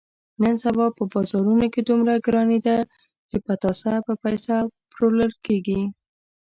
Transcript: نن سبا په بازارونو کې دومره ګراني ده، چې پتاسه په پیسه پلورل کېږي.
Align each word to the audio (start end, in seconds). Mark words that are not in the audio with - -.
نن 0.41 0.55
سبا 0.63 0.85
په 0.97 1.03
بازارونو 1.13 1.65
کې 1.73 1.81
دومره 1.89 2.13
ګراني 2.25 2.59
ده، 2.67 2.77
چې 3.29 3.35
پتاسه 3.47 3.91
په 4.05 4.13
پیسه 4.23 4.55
پلورل 4.91 5.33
کېږي. 5.45 5.81